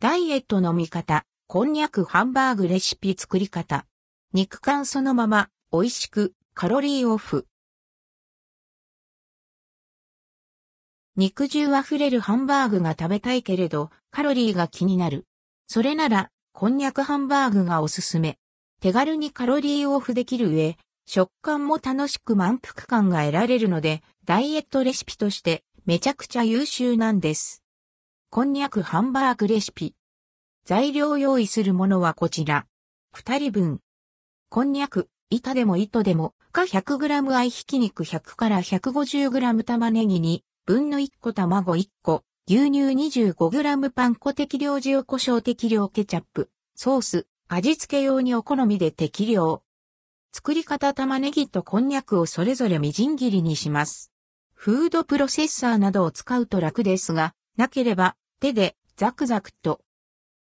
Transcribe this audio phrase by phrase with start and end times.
[0.00, 3.84] ダイエットの見方、こんにゃくハンバーグレシピ作り方。
[4.32, 7.48] 肉感そのまま、美味しく、カロリーオフ。
[11.16, 15.26] 肉汁あふれるハンバーグが食べたいけれど、カロリーが気になる。
[15.66, 18.38] それなら、こんにゃくハンバーグがおすすめ。
[18.80, 27.64] 手軽にカロリーオフできる上、食感も楽しく満腹感が得られるので、ダイエットレシピとしてめちゃくちゃ優秀なんです。
[28.30, 29.94] こんにゃくハンバーグレシピ。
[30.66, 32.66] 材料用意するものはこちら。
[33.10, 33.80] 二人分。
[34.50, 38.04] こんにゃく、板でも糸でも、か 100g 合いひき肉。
[38.04, 41.32] 100から 150g 玉ねぎに、分の1個。
[41.32, 49.62] 卵1個、牛乳 25g パン粉適量塩胡椒適量ケチャップ、ソース、味付け用にお好みで適量。
[50.34, 50.92] 作り方。
[50.92, 54.12] 玉ねぎとこんにゃくをそれぞれみじん切りにします。
[54.52, 59.80] フードプロセッサーなどを使うと楽ですが、なければ手でザクザクと。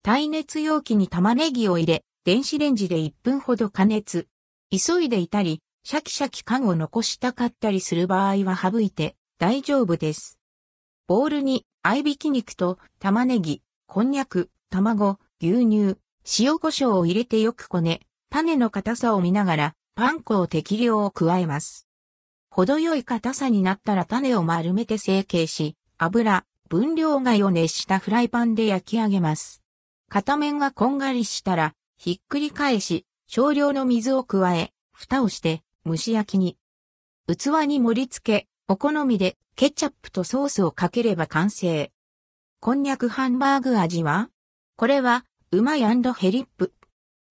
[0.03, 4.29] 耐熱容器に玉ねぎを入れ、電子レンジで1分ほど加熱。
[4.71, 10.39] 急いでいたり、シャキシャキ感を残したかったりする場合は省いて大丈夫です。
[11.09, 15.97] ボウルに合いびき肉と玉ねぎ、こんにゃく、卵、牛乳、
[16.39, 21.89] 塩胡椒を入れてよくこね、種の硬さを見ながらパン粉を適量を加えます。
[22.51, 29.61] 程よい硬さになったら種を丸めて成形し、油、分量貝を熱したフライパンで焼き上げます。
[30.09, 36.57] 片面がこんがりしたら、ひっくり返し、少量の水を加え、蓋をして蒸し焼きに。
[37.27, 41.91] 器に盛り付け、お好みでケチャップとソースをかければ完成。
[42.61, 44.29] こんにゃくハンバーグ味は
[44.77, 46.73] これは、うまいヘリップ。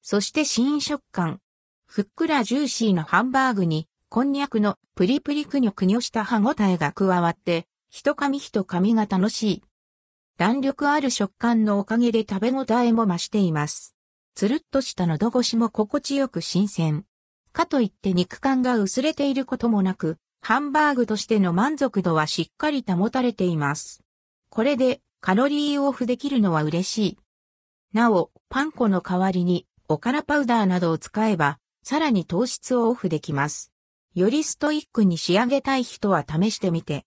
[0.02, 1.40] そして新食感。
[1.86, 9.64] ふっくらジューシーなハンバーグにこんにゃくのプリプリくにょくにょした歯ごたえが加わって、一噛み一噛みが楽しい。
[10.38, 13.96] 弾力ある食感のおかげで食べ応えも増しています。
[14.36, 17.06] つるっとした喉越しも心地よく新鮮。
[17.52, 24.02] かといって肉感が薄れていることもなく、ハンバーグとしての満足度はしっかり保たれています。
[24.50, 27.18] これでカロリーオフできるのは嬉しい。
[27.92, 33.72] なお、パン粉の代わりにおからパウダーなどを使えば、さらに糖質をオフできます。
[34.14, 37.06] よりストイックに仕上げたい人は試してみて